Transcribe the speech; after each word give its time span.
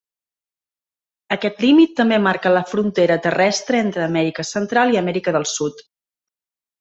Aquest 1.35 1.59
límit 1.65 1.93
també 1.99 2.17
marca 2.27 2.53
la 2.55 2.63
frontera 2.73 3.17
terrestre 3.29 3.81
entre 3.89 4.03
Amèrica 4.09 4.47
Central 4.57 4.95
i 4.95 4.99
Amèrica 5.07 5.35
del 5.41 5.47
Sud. 5.57 5.85